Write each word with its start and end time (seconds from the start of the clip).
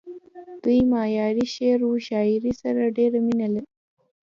دوي 0.63 0.79
معياري 0.91 1.45
شعر 1.55 1.79
و 1.83 1.91
شاعرۍ 2.07 2.51
سره 2.61 2.81
ډېره 2.97 3.19
مينه 3.27 3.61